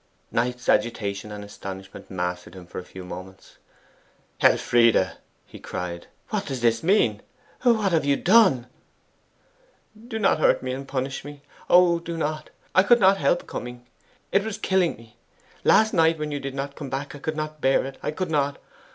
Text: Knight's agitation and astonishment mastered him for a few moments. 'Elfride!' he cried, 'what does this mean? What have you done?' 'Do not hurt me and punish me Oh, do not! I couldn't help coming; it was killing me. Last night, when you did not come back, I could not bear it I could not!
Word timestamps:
Knight's 0.31 0.67
agitation 0.67 1.31
and 1.31 1.43
astonishment 1.45 2.09
mastered 2.09 2.55
him 2.55 2.65
for 2.65 2.79
a 2.79 2.83
few 2.83 3.03
moments. 3.05 3.57
'Elfride!' 4.41 5.17
he 5.45 5.59
cried, 5.59 6.07
'what 6.31 6.47
does 6.47 6.61
this 6.61 6.81
mean? 6.81 7.21
What 7.61 7.91
have 7.91 8.03
you 8.03 8.15
done?' 8.15 8.65
'Do 10.07 10.17
not 10.17 10.39
hurt 10.39 10.63
me 10.63 10.71
and 10.73 10.87
punish 10.87 11.23
me 11.23 11.43
Oh, 11.69 11.99
do 11.99 12.17
not! 12.17 12.49
I 12.73 12.81
couldn't 12.81 13.17
help 13.17 13.45
coming; 13.45 13.85
it 14.31 14.43
was 14.43 14.57
killing 14.57 14.95
me. 14.97 15.17
Last 15.63 15.93
night, 15.93 16.17
when 16.17 16.31
you 16.31 16.39
did 16.39 16.55
not 16.55 16.75
come 16.75 16.89
back, 16.89 17.13
I 17.13 17.19
could 17.19 17.35
not 17.37 17.61
bear 17.61 17.85
it 17.85 17.99
I 18.01 18.09
could 18.09 18.31
not! 18.31 18.57